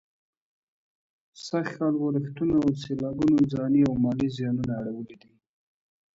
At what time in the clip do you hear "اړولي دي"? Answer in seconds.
4.81-5.31